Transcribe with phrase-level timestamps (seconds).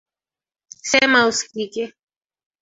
[0.91, 1.83] Sema usikike.